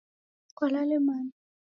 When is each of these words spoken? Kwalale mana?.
Kwalale 0.57 0.97
mana?. 1.05 1.31